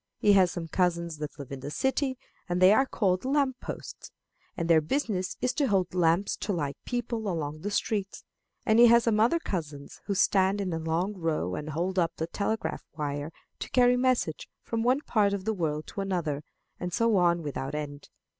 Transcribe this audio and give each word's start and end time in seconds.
He 0.17 0.33
has 0.33 0.51
some 0.51 0.67
cousins 0.67 1.17
that 1.17 1.37
live 1.37 1.51
in 1.51 1.59
the 1.59 1.69
city, 1.69 2.17
and 2.49 2.59
they 2.59 2.73
are 2.73 2.87
called 2.87 3.23
lamp 3.23 3.59
posts, 3.59 4.09
and 4.57 4.67
their 4.67 4.81
business 4.81 5.37
is 5.41 5.53
to 5.53 5.67
hold 5.67 5.93
lamps 5.93 6.35
to 6.37 6.51
light 6.51 6.75
people 6.85 7.27
along 7.29 7.59
the 7.61 7.69
streets; 7.69 8.23
and 8.65 8.79
he 8.79 8.87
has 8.87 9.03
some 9.03 9.19
other 9.19 9.37
cousins 9.37 10.01
who 10.07 10.15
stand 10.15 10.59
in 10.59 10.73
a 10.73 10.79
long 10.79 11.13
row 11.15 11.53
and 11.53 11.69
hold 11.69 11.99
up 11.99 12.15
the 12.15 12.25
telegraph 12.25 12.83
wire 12.97 13.31
to 13.59 13.69
carry 13.69 13.95
messages 13.95 14.47
from 14.63 14.81
one 14.81 15.01
part 15.01 15.33
of 15.33 15.45
the 15.45 15.53
world 15.53 15.85
to 15.85 16.01
another; 16.01 16.41
and 16.79 16.91
so 16.93 17.15
on 17.17 17.43
without 17.43 17.75
end. 17.75 18.09